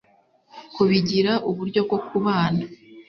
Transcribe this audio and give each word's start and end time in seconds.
Kubigira 0.75 1.33
uburyo 1.49 1.79
bwo 1.87 1.97
kubana 2.07 2.63